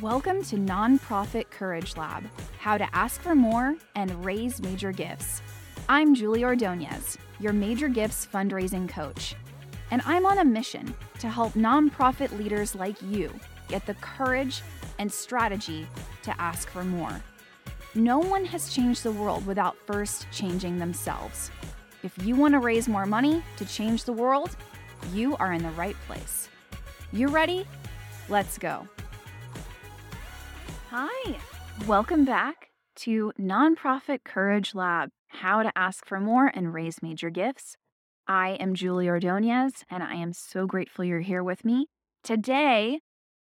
[0.00, 2.24] Welcome to Nonprofit Courage Lab
[2.58, 5.40] How to Ask for More and Raise Major Gifts.
[5.88, 9.36] I'm Julie Ordonez, your Major Gifts fundraising coach,
[9.92, 13.32] and I'm on a mission to help nonprofit leaders like you
[13.68, 14.62] get the courage
[14.98, 15.86] and strategy
[16.24, 17.22] to ask for more.
[17.94, 21.52] No one has changed the world without first changing themselves.
[22.02, 24.56] If you want to raise more money to change the world,
[25.12, 26.48] you are in the right place.
[27.12, 27.64] You ready?
[28.28, 28.88] Let's go.
[30.96, 31.36] Hi,
[31.88, 37.76] welcome back to Nonprofit Courage Lab How to Ask for More and Raise Major Gifts.
[38.28, 41.88] I am Julie Ordonez, and I am so grateful you're here with me.
[42.22, 43.00] Today,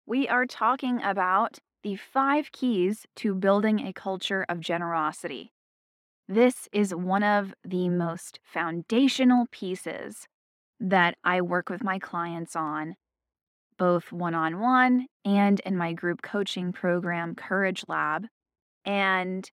[0.07, 5.53] we are talking about the five keys to building a culture of generosity.
[6.27, 10.29] This is one of the most foundational pieces
[10.81, 12.95] that I work with my clients on
[13.79, 18.27] both one on one and in my group coaching program, Courage Lab.
[18.85, 19.51] And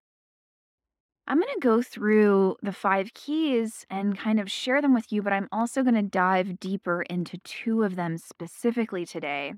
[1.28, 5.22] I'm going to go through the five keys and kind of share them with you,
[5.22, 9.54] but I'm also going to dive deeper into two of them specifically today.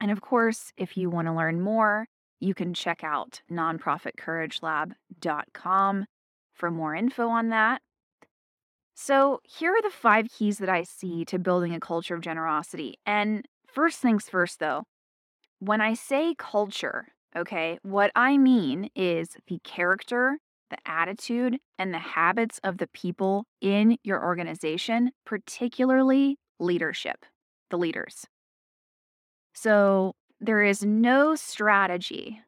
[0.00, 2.06] And of course, if you want to learn more,
[2.40, 6.04] you can check out nonprofitcouragelab.com
[6.54, 7.82] for more info on that.
[8.94, 12.98] So, here are the five keys that I see to building a culture of generosity.
[13.06, 14.84] And First things first, though,
[15.60, 20.38] when I say culture, okay, what I mean is the character,
[20.70, 27.24] the attitude, and the habits of the people in your organization, particularly leadership,
[27.70, 28.26] the leaders.
[29.54, 32.40] So there is no strategy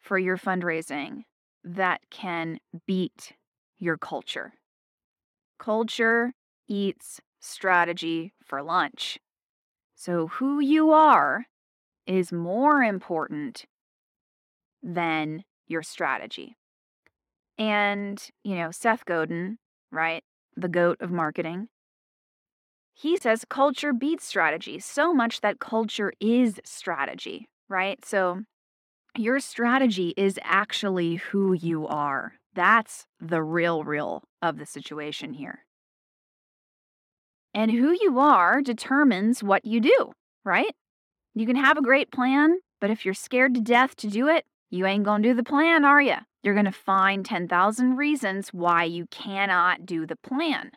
[0.00, 1.24] for your fundraising
[1.64, 3.32] that can beat
[3.78, 4.54] your culture.
[5.58, 6.32] Culture
[6.68, 9.18] eats strategy for lunch.
[9.98, 11.46] So, who you are
[12.06, 13.64] is more important
[14.82, 16.56] than your strategy.
[17.58, 19.56] And, you know, Seth Godin,
[19.90, 20.22] right,
[20.54, 21.68] the goat of marketing,
[22.92, 28.04] he says culture beats strategy so much that culture is strategy, right?
[28.04, 28.42] So,
[29.16, 32.34] your strategy is actually who you are.
[32.54, 35.65] That's the real, real of the situation here.
[37.56, 40.12] And who you are determines what you do,
[40.44, 40.74] right?
[41.34, 44.44] You can have a great plan, but if you're scared to death to do it,
[44.68, 46.16] you ain't gonna do the plan, are you?
[46.42, 50.72] You're gonna find 10,000 reasons why you cannot do the plan.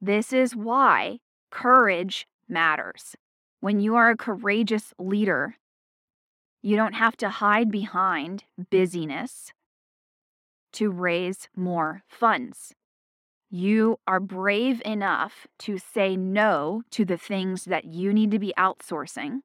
[0.00, 1.18] This is why
[1.50, 3.16] courage matters.
[3.58, 5.56] When you are a courageous leader,
[6.62, 9.52] you don't have to hide behind busyness
[10.74, 12.72] to raise more funds.
[13.56, 18.52] You are brave enough to say no to the things that you need to be
[18.58, 19.42] outsourcing.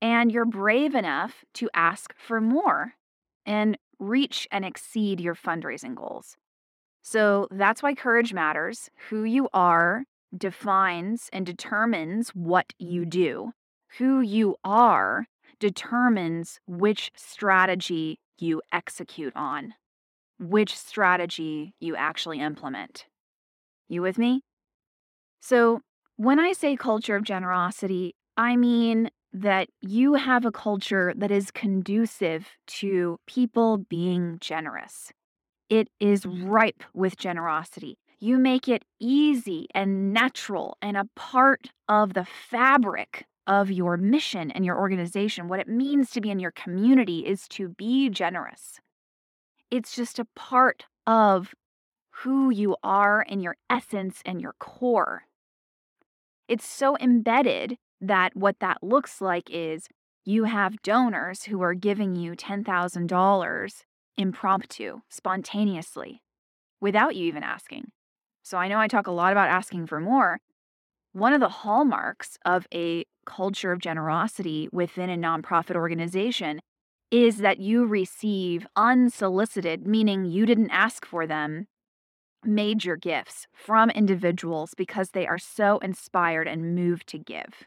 [0.00, 2.94] And you're brave enough to ask for more
[3.46, 6.36] and reach and exceed your fundraising goals.
[7.02, 8.90] So that's why courage matters.
[9.10, 10.02] Who you are
[10.36, 13.52] defines and determines what you do.
[13.98, 15.26] Who you are
[15.60, 19.74] determines which strategy you execute on
[20.42, 23.06] which strategy you actually implement.
[23.88, 24.42] You with me?
[25.40, 25.80] So,
[26.16, 31.50] when I say culture of generosity, I mean that you have a culture that is
[31.50, 35.12] conducive to people being generous.
[35.70, 36.48] It is mm-hmm.
[36.48, 37.98] ripe with generosity.
[38.20, 44.50] You make it easy and natural and a part of the fabric of your mission
[44.50, 45.48] and your organization.
[45.48, 48.81] What it means to be in your community is to be generous.
[49.72, 51.54] It's just a part of
[52.16, 55.22] who you are and your essence and your core.
[56.46, 59.88] It's so embedded that what that looks like is
[60.26, 63.82] you have donors who are giving you $10,000
[64.18, 66.20] impromptu, spontaneously,
[66.78, 67.92] without you even asking.
[68.42, 70.40] So I know I talk a lot about asking for more.
[71.14, 76.60] One of the hallmarks of a culture of generosity within a nonprofit organization
[77.12, 81.68] is that you receive unsolicited, meaning you didn't ask for them,
[82.42, 87.64] major gifts from individuals because they are so inspired and moved to give.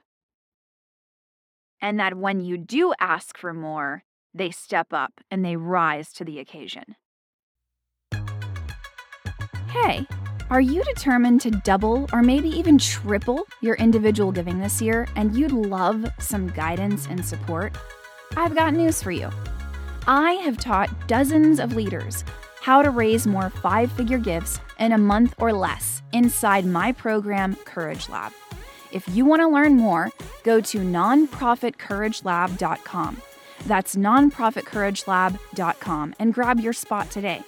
[1.79, 4.03] And that when you do ask for more,
[4.33, 6.95] they step up and they rise to the occasion.
[9.69, 10.07] Hey,
[10.49, 15.35] are you determined to double or maybe even triple your individual giving this year and
[15.35, 17.77] you'd love some guidance and support?
[18.37, 19.29] I've got news for you.
[20.07, 22.23] I have taught dozens of leaders
[22.61, 27.55] how to raise more five figure gifts in a month or less inside my program,
[27.57, 28.31] Courage Lab.
[28.91, 30.09] If you want to learn more,
[30.43, 33.21] go to nonprofitcouragelab.com.
[33.65, 37.43] That's nonprofitcouragelab.com and grab your spot today.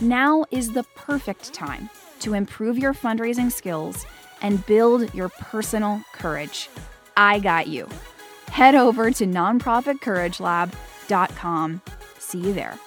[0.00, 1.90] Now is the perfect time
[2.20, 4.06] to improve your fundraising skills
[4.42, 6.68] and build your personal courage.
[7.16, 7.88] I got you.
[8.60, 11.82] Head over to nonprofitcouragelab.com.
[12.18, 12.78] See you there.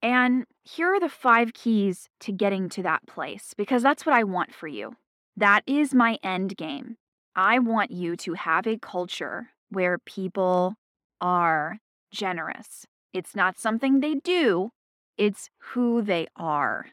[0.00, 4.22] And here are the five keys to getting to that place because that's what I
[4.22, 4.94] want for you.
[5.36, 6.96] That is my end game.
[7.34, 10.76] I want you to have a culture where people
[11.20, 11.78] are
[12.12, 12.86] generous.
[13.12, 14.70] It's not something they do,
[15.16, 16.90] it's who they are,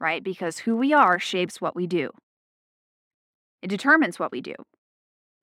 [0.00, 0.22] right?
[0.22, 2.10] Because who we are shapes what we do,
[3.62, 4.54] it determines what we do.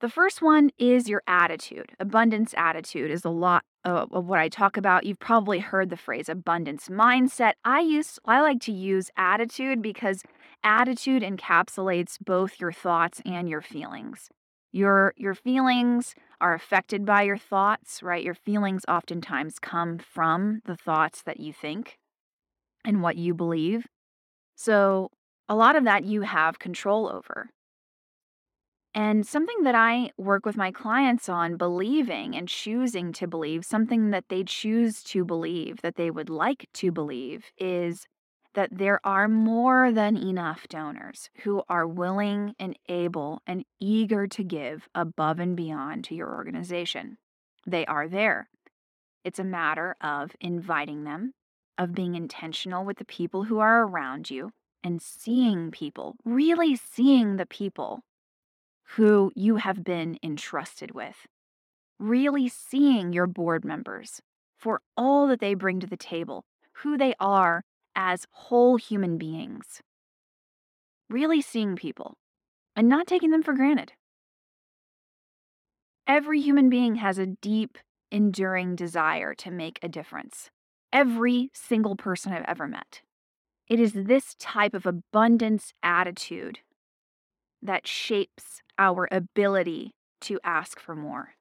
[0.02, 1.92] The first one is your attitude.
[2.00, 5.06] Abundance attitude is a lot uh, of what I talk about.
[5.06, 7.54] You've probably heard the phrase abundance mindset.
[7.64, 10.24] I use I like to use attitude because
[10.64, 14.30] attitude encapsulates both your thoughts and your feelings.
[14.72, 18.24] Your your feelings are affected by your thoughts, right?
[18.24, 22.00] Your feelings oftentimes come from the thoughts that you think
[22.84, 23.86] and what you believe.
[24.64, 25.10] So,
[25.50, 27.50] a lot of that you have control over.
[28.94, 34.12] And something that I work with my clients on believing and choosing to believe, something
[34.12, 38.06] that they choose to believe, that they would like to believe, is
[38.54, 44.44] that there are more than enough donors who are willing and able and eager to
[44.44, 47.18] give above and beyond to your organization.
[47.66, 48.48] They are there.
[49.24, 51.34] It's a matter of inviting them,
[51.82, 54.52] of being intentional with the people who are around you,
[54.84, 58.02] and seeing people, really seeing the people
[58.96, 61.26] who you have been entrusted with.
[61.98, 64.22] Really seeing your board members
[64.60, 66.46] for all that they bring to the table,
[66.84, 67.64] who they are
[67.96, 69.82] as whole human beings.
[71.10, 72.14] Really seeing people
[72.76, 73.94] and not taking them for granted.
[76.06, 77.80] Every human being has a deep,
[78.12, 80.52] enduring desire to make a difference.
[80.94, 83.02] Every single person I've ever met.
[83.68, 86.60] It is this type of abundance attitude
[87.62, 91.36] that shapes our ability to ask for more.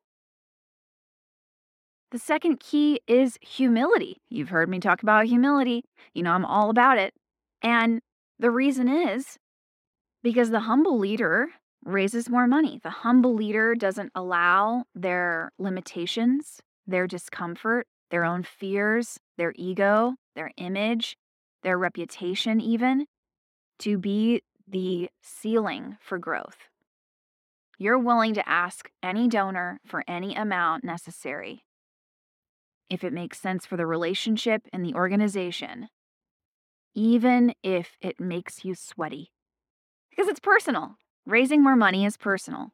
[2.13, 4.21] The second key is humility.
[4.29, 5.85] You've heard me talk about humility.
[6.13, 7.15] You know, I'm all about it.
[7.63, 8.01] And
[8.39, 9.39] the reason is
[10.23, 11.49] because the humble leader
[11.85, 12.81] raises more money.
[12.83, 20.51] The humble leader doesn't allow their limitations, their discomfort, their own fears, their ego, their
[20.57, 21.17] image,
[21.63, 23.07] their reputation, even
[23.79, 26.69] to be the ceiling for growth.
[27.79, 31.65] You're willing to ask any donor for any amount necessary
[32.91, 35.89] if it makes sense for the relationship and the organization,
[36.95, 39.33] even if it makes you sweaty.
[40.11, 40.97] Because it's personal.
[41.25, 42.73] Raising more money is personal.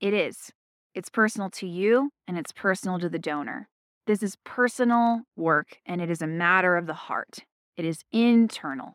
[0.00, 0.52] It is.
[0.94, 3.68] It's personal to you and it's personal to the donor.
[4.06, 7.40] This is personal work and it is a matter of the heart.
[7.76, 8.94] It is internal.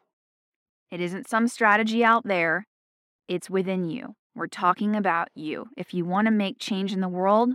[0.91, 2.65] It isn't some strategy out there,
[3.27, 4.15] it's within you.
[4.35, 5.67] We're talking about you.
[5.75, 7.51] If you want to make change in the world,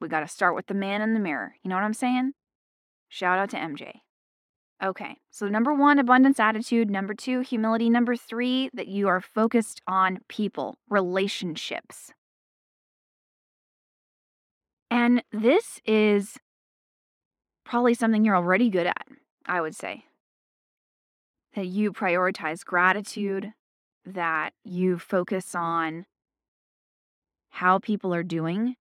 [0.00, 1.54] we got to start with the man in the mirror.
[1.62, 2.32] You know what I'm saying?
[3.08, 3.92] Shout out to MJ.
[4.82, 6.90] Okay, so number one, abundance attitude.
[6.90, 7.88] Number two, humility.
[7.88, 12.12] Number three, that you are focused on people, relationships.
[14.90, 16.38] And this is
[17.66, 19.06] probably something you're already good at,
[19.44, 20.04] I would say
[21.54, 22.70] that you prioritize mm-hmm.
[22.70, 23.52] gratitude,
[24.06, 26.06] that you focus on
[27.50, 28.76] how people are doing,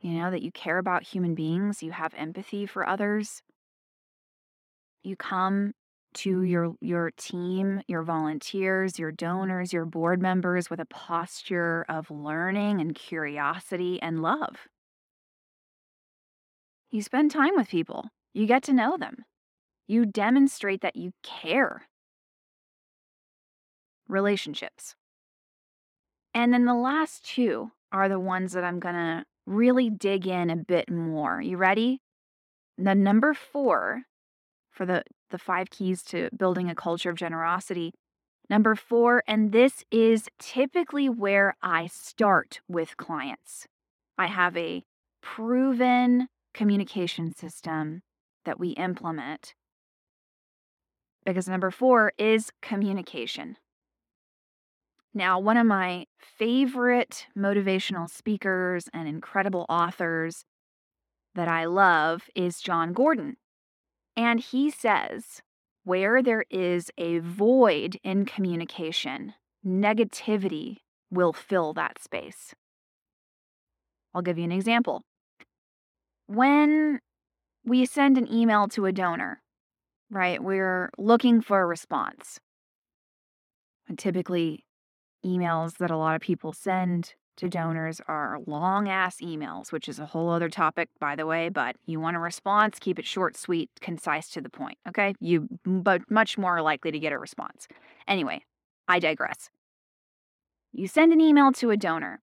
[0.00, 3.42] you know, that you care about human beings, you have empathy for others.
[5.02, 5.72] You come
[6.12, 6.46] to mm-hmm.
[6.46, 12.80] your your team, your volunteers, your donors, your board members with a posture of learning
[12.80, 14.68] and curiosity and love.
[16.90, 18.08] You spend time with people.
[18.34, 19.24] You get to know them.
[19.86, 21.88] You demonstrate that you care.
[24.08, 24.94] Relationships.
[26.34, 30.50] And then the last two are the ones that I'm going to really dig in
[30.50, 31.40] a bit more.
[31.40, 32.00] You ready?
[32.78, 34.02] The number four
[34.70, 37.92] for the, the five keys to building a culture of generosity.
[38.48, 43.66] Number four, and this is typically where I start with clients.
[44.18, 44.82] I have a
[45.20, 48.02] proven communication system
[48.44, 49.54] that we implement
[51.24, 53.56] because number four is communication.
[55.12, 60.44] Now, one of my favorite motivational speakers and incredible authors
[61.34, 63.36] that I love is Jon Gordon.
[64.16, 65.42] And he says
[65.84, 69.34] where there is a void in communication,
[69.66, 70.78] negativity
[71.10, 72.54] will fill that space.
[74.14, 75.02] I'll give you an example.
[76.30, 77.00] When
[77.64, 79.42] we send an email to a donor,
[80.12, 82.38] right, we're looking for a response.
[83.88, 84.64] And typically,
[85.26, 89.98] emails that a lot of people send to donors are long ass emails, which is
[89.98, 91.48] a whole other topic, by the way.
[91.48, 94.78] But you want a response, keep it short, sweet, concise, to the point.
[94.86, 95.14] Okay.
[95.18, 97.66] You, but much more likely to get a response.
[98.06, 98.44] Anyway,
[98.86, 99.50] I digress.
[100.72, 102.20] You send an email to a donor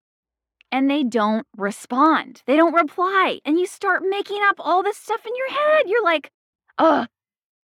[0.72, 3.40] and they don't respond, they don't reply.
[3.46, 5.88] And you start making up all this stuff in your head.
[5.88, 6.32] You're like,
[6.78, 7.06] oh,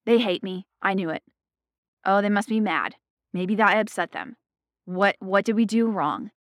[0.06, 0.66] they hate me.
[0.82, 1.24] I knew it.
[2.06, 2.96] Oh, they must be mad.
[3.34, 4.36] Maybe that upset them.
[4.86, 6.32] What what did we do wrong?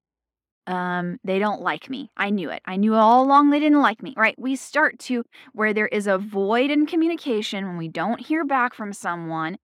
[0.67, 2.09] Um, they don't like me.
[2.15, 2.61] I knew it.
[2.65, 4.13] I knew all along they didn't like me.
[4.15, 4.35] Right?
[4.37, 8.73] We start to where there is a void in communication when we don't hear back
[8.73, 9.57] from someone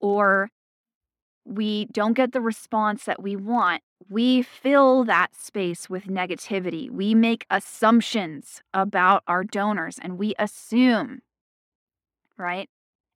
[0.00, 0.50] or
[1.46, 3.82] we don't get the response that we want.
[4.08, 6.90] We fill that space with negativity.
[6.90, 11.22] We make assumptions about our donors and we assume,
[12.36, 12.68] right?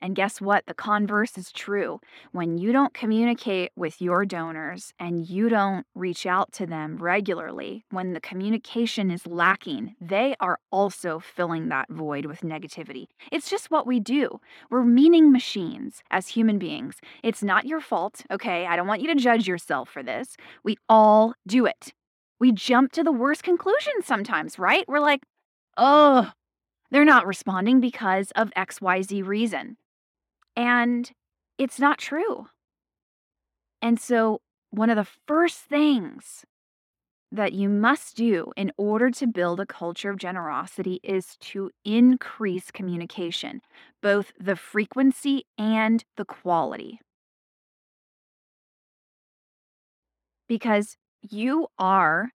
[0.03, 0.65] And guess what?
[0.67, 2.01] The converse is true.
[2.33, 7.85] When you don't communicate with your donors and you don't reach out to them regularly,
[7.91, 13.07] when the communication is lacking, they are also filling that void with negativity.
[13.31, 14.41] It's just what we do.
[14.71, 16.97] We're meaning machines as human beings.
[17.23, 18.67] It's not your fault, okay?
[18.67, 20.37] I don't want you to judge yourself for this.
[20.65, 21.93] We all do it.
[22.39, 24.89] We jump to the worst conclusions sometimes, right?
[24.89, 25.21] We're like,
[25.77, 26.33] oh,
[26.91, 29.77] they're not responding because of XYZ reason.
[30.57, 31.11] And
[31.59, 32.47] it's not true.
[33.83, 34.41] And so,
[34.71, 36.45] one of the first things
[37.33, 42.71] that you must do in order to build a culture of generosity is to increase
[42.71, 43.61] communication,
[44.03, 47.01] both the frequency and the quality.
[50.49, 52.31] Because you are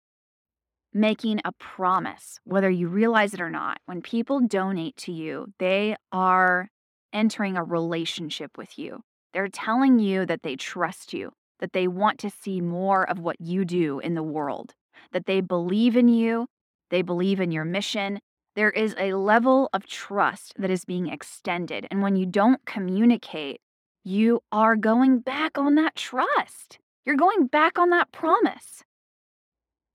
[0.93, 3.79] making a promise, whether you realize it or not.
[3.85, 6.69] When people donate to you, they are
[7.15, 9.01] entering a relationship with you.
[9.33, 13.39] They're telling you that they trust you, that they want to see more of what
[13.39, 14.73] you do in the world,
[15.13, 16.47] that they believe in you,
[16.91, 18.19] they believe in your mission.
[18.55, 21.87] There is a level of trust that is being extended.
[21.89, 23.59] And when you don't communicate,
[24.03, 26.79] you are going back on that trust.
[27.05, 28.83] You're going back on that promise.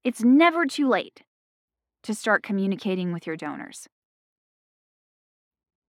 [0.04, 1.22] It's never too late
[2.02, 3.86] to start communicating with your donors.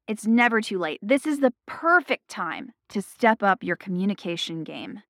[0.08, 1.00] It's never too late.
[1.02, 5.02] This is the perfect time to step up your communication game.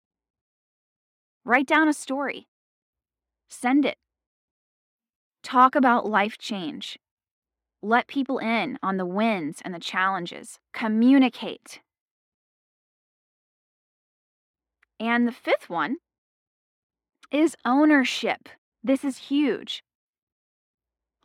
[1.44, 2.48] Write down a story,
[3.50, 3.98] send it.
[5.44, 7.00] Talk about life change.
[7.82, 10.60] Let people in on the wins and the challenges.
[10.72, 11.80] Communicate.
[15.00, 15.96] And the fifth one
[17.32, 18.50] is ownership.
[18.84, 19.84] This is huge.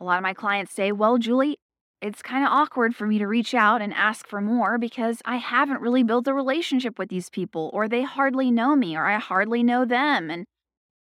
[0.00, 1.58] A lot of my clients say, Well, Julie,
[2.00, 5.36] it's kind of awkward for me to reach out and ask for more because I
[5.36, 9.18] haven't really built a relationship with these people, or they hardly know me, or I
[9.18, 10.30] hardly know them.
[10.30, 10.44] And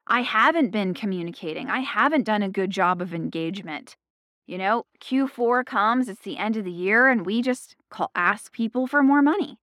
[0.08, 1.70] I haven't been communicating.
[1.70, 3.98] I haven't done a good job of engagement.
[4.46, 8.54] You know, Q4 comes, it's the end of the year, and we just call, ask
[8.54, 9.58] people for more money.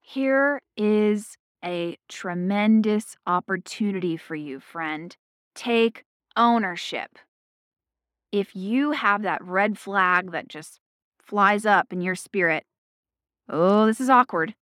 [0.00, 5.14] Here is a tremendous opportunity for you, friend.
[5.54, 7.18] Take ownership
[8.32, 10.80] if you have that red flag that just
[11.20, 12.64] flies up in your spirit,
[13.48, 14.54] oh, this is awkward.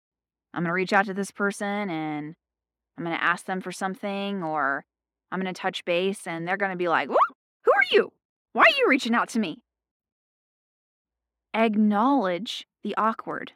[0.52, 2.34] I'm going to reach out to this person and
[2.98, 4.84] I'm going to ask them for something or
[5.30, 8.12] I'm going to touch base and they're going to be like, Who are you?
[8.52, 9.62] Why are you reaching out to me?
[11.54, 13.52] Acknowledge the awkward.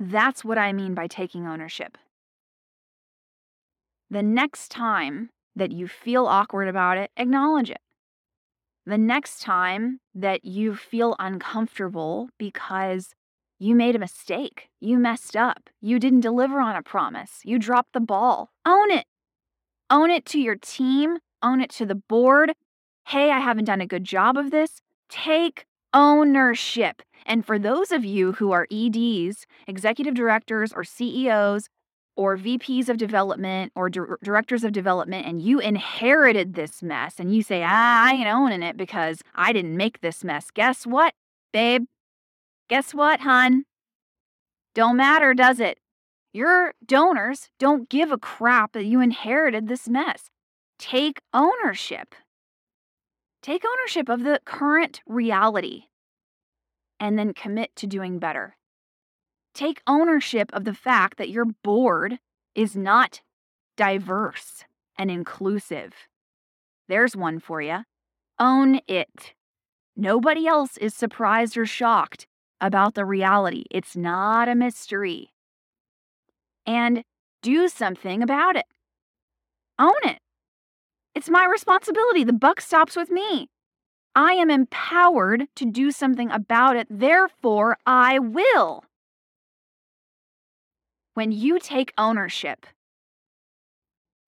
[0.00, 1.96] That's what I mean by taking ownership.
[4.10, 7.80] The next time that you feel awkward about it, acknowledge it
[8.86, 13.14] the next time that you feel uncomfortable because
[13.58, 17.92] you made a mistake, you messed up, you didn't deliver on a promise, you dropped
[17.92, 19.06] the ball, own it.
[19.90, 22.52] Own it to your team, own it to the board.
[23.06, 24.80] Hey, I haven't done a good job of this.
[25.08, 27.02] Take ownership.
[27.24, 31.68] And for those of you who are EDs, executive directors, or CEOs,
[32.16, 37.34] or VPs of development or di- directors of development and you inherited this mess and
[37.34, 40.50] you say, ah, I ain't owning it because I didn't make this mess.
[40.50, 41.14] Guess what,
[41.52, 41.84] babe?
[42.68, 43.64] Guess what, hun?
[44.74, 45.78] Don't matter, does it?
[46.32, 50.30] Your donors don't give a crap that you inherited this mess.
[50.78, 52.14] Take ownership.
[53.42, 55.84] Take ownership of the current reality
[56.98, 58.56] and then commit to doing better.
[59.56, 62.18] Take ownership of the fact that your board
[62.54, 63.22] is not
[63.78, 64.64] diverse
[64.98, 65.94] and inclusive.
[66.88, 67.84] There's one for you.
[68.38, 69.32] Own it.
[69.96, 72.26] Nobody else is surprised or shocked
[72.60, 73.64] about the reality.
[73.70, 75.32] It's not a mystery.
[76.66, 77.02] And
[77.40, 78.66] do something about it.
[79.78, 80.18] Own it.
[81.14, 82.24] It's my responsibility.
[82.24, 83.48] The buck stops with me.
[84.14, 86.88] I am empowered to do something about it.
[86.90, 88.84] Therefore, I will.
[91.16, 92.66] When you take ownership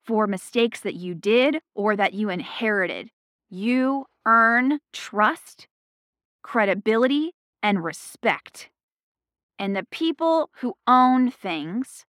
[0.06, 3.10] for mistakes that you did or that you inherited,
[3.50, 5.68] you earn trust,
[6.42, 8.70] credibility, and respect.
[9.58, 12.06] And the people who own things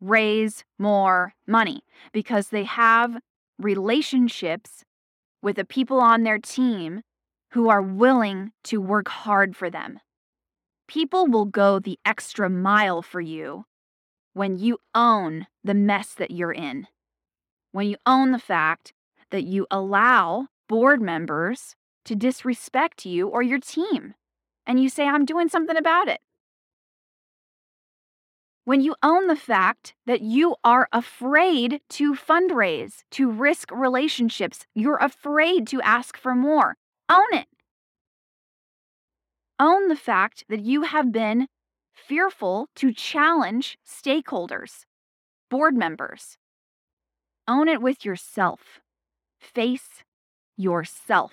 [0.00, 3.18] raise more money because they have
[3.58, 4.84] relationships
[5.42, 7.02] with the people on their team
[7.50, 10.00] who are willing to work hard for them.
[10.88, 13.66] People will go the extra mile for you
[14.34, 16.86] when you own the mess that you're in,
[17.72, 18.92] when you own the fact
[19.30, 21.74] that you allow board members
[22.04, 24.14] to disrespect you or your team,
[24.66, 26.20] and you say, I'm doing something about it.
[28.64, 34.96] When you own the fact that you are afraid to fundraise, to risk relationships, you're
[34.96, 36.76] afraid to ask for more,
[37.10, 37.46] own it.
[39.60, 41.46] Own the fact that you have been
[41.94, 44.84] fearful to challenge stakeholders,
[45.50, 46.36] board members.
[47.46, 48.80] Own it with yourself.
[49.38, 50.02] Face
[50.56, 51.32] yourself.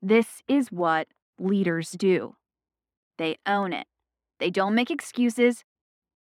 [0.00, 1.08] This is what
[1.38, 2.36] leaders do.
[3.18, 3.86] They own it.
[4.38, 5.64] They don't make excuses.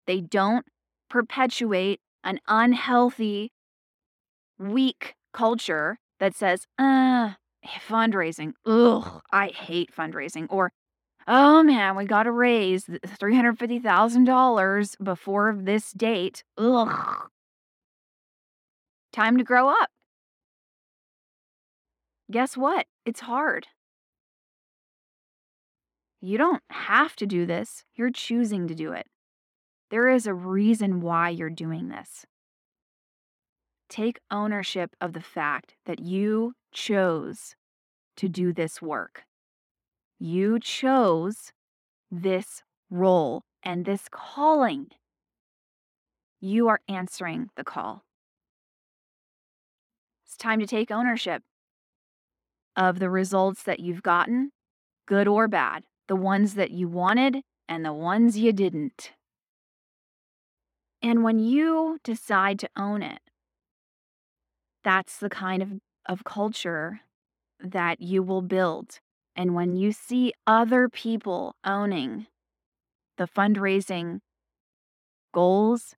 [0.05, 0.65] They don't
[1.09, 3.51] perpetuate an unhealthy,
[4.57, 7.31] weak culture that says, uh,
[7.87, 10.71] fundraising, ugh, I hate fundraising, or
[11.27, 16.44] oh man, we got to raise $350,000 before this date.
[16.58, 17.29] Ugh.
[19.12, 19.90] Time to grow up.
[22.31, 22.88] Guess what?
[23.05, 23.68] It's hard.
[26.22, 29.07] You don't have to do this, you're choosing to do it.
[29.92, 32.25] There is a reason why you're doing this.
[33.90, 37.55] Take ownership of the fact that you chose
[38.16, 39.24] to do this work.
[40.25, 41.51] You chose
[42.09, 44.88] this role and this calling.
[46.40, 48.05] You are answering the call.
[50.25, 51.44] It's time to take ownership
[52.77, 54.51] of the results that you've gotten,
[55.05, 59.12] good or bad, the ones that you wanted and the ones you didn't.
[61.01, 63.20] And when you decide to own it,
[64.86, 65.70] that's the kind of,
[66.05, 67.01] of culture
[67.59, 69.01] that you will build.
[69.35, 72.27] And when you see other people owning
[73.17, 74.19] the fundraising
[75.33, 75.96] goals,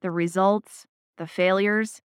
[0.00, 0.86] the results,
[1.18, 2.00] the failures,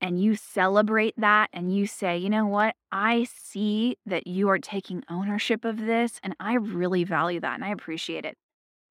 [0.00, 4.58] and you celebrate that and you say, you know what, I see that you are
[4.58, 8.36] taking ownership of this and I really value that and I appreciate it.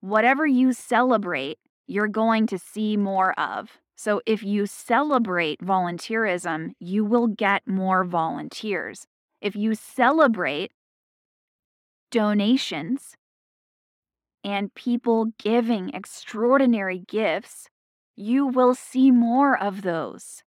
[0.02, 3.80] Whatever you celebrate, you're going to see more of.
[3.96, 9.06] So if you celebrate volunteerism, you will get more volunteers.
[9.44, 10.72] If you celebrate
[12.12, 13.18] donations
[14.42, 17.68] and people giving extraordinary gifts,
[18.16, 20.44] you will see more of those.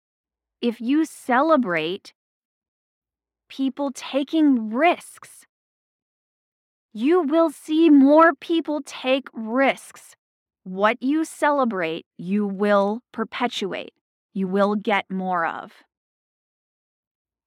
[0.61, 2.13] If you celebrate
[3.49, 5.47] people taking risks,
[6.93, 10.15] you will see more people take risks.
[10.65, 13.95] What you celebrate, you will perpetuate,
[14.35, 15.71] you will get more of.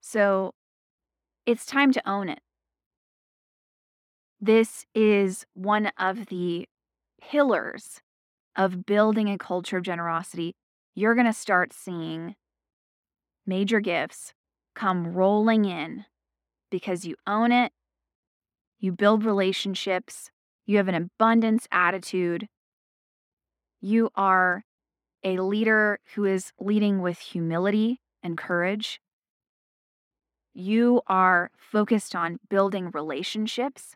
[0.00, 0.55] So
[1.46, 2.40] it's time to own it.
[4.40, 6.68] This is one of the
[7.22, 8.00] pillars
[8.56, 10.54] of building a culture of generosity.
[10.94, 12.34] You're going to start seeing
[13.46, 14.34] major gifts
[14.74, 16.04] come rolling in
[16.70, 17.72] because you own it,
[18.78, 20.30] you build relationships,
[20.66, 22.48] you have an abundance attitude,
[23.80, 24.64] you are
[25.22, 29.00] a leader who is leading with humility and courage.
[30.58, 33.94] You are focused on building relationships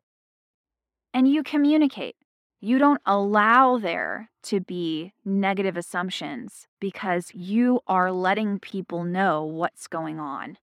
[1.15, 2.17] and you communicate.
[2.61, 9.87] You don't allow there to be negative assumptions because you are letting people know what's
[9.87, 10.59] going on.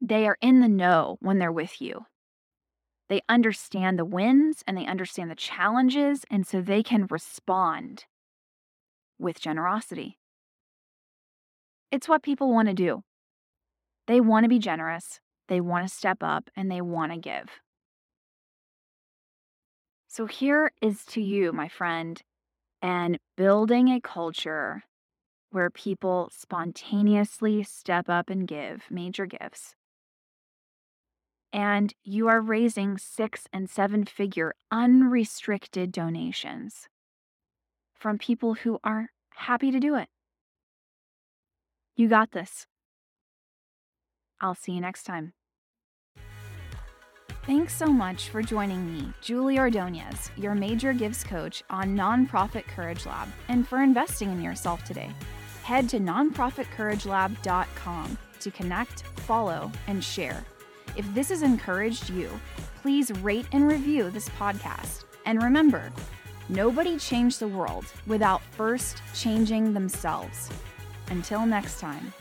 [0.00, 2.06] They are in the know when they're with you.
[3.10, 8.06] They understand the wins and they understand the challenges, and so they can respond
[9.18, 10.16] with generosity.
[11.90, 13.02] It's what people want to do.
[14.12, 17.48] They want to be generous, they want to step up, and they want to give.
[20.06, 22.20] So here is to you, my friend,
[22.82, 24.82] and building a culture
[25.50, 29.76] where people spontaneously step up and give major gifts.
[31.50, 36.86] And you are raising six and seven figure unrestricted donations
[37.94, 40.10] from people who are happy to do it.
[41.96, 42.66] You got this.
[44.42, 45.32] I'll see you next time.
[47.44, 53.04] Thanks so much for joining me, Julie Ordonez, your major gives coach on Nonprofit Courage
[53.04, 55.10] Lab, and for investing in yourself today.
[55.64, 60.44] Head to nonprofitcouragelab.com to connect, follow, and share.
[60.96, 62.30] If this has encouraged you,
[62.80, 65.02] please rate and review this podcast.
[65.26, 65.90] And remember,
[66.48, 70.48] nobody changed the world without first changing themselves.
[71.08, 72.12] Until next time.